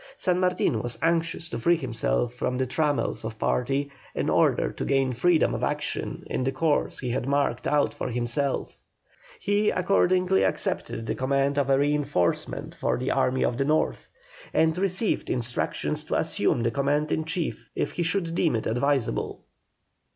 [0.17, 4.83] San Martin was anxious to free himself from the trammels of party in order to
[4.83, 8.81] gain freedom of action in the course he had marked out for himself;
[9.39, 14.09] he accordingly accepted the command of a reinforcement for the army of the North,
[14.55, 19.43] and received instructions to assume the command in chief if he should deem it advisable.